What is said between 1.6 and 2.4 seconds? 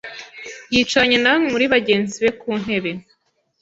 bagenzi be